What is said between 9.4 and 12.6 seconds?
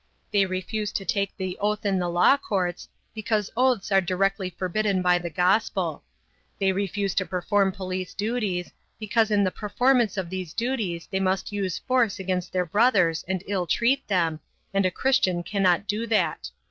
the performance of these duties they must use force against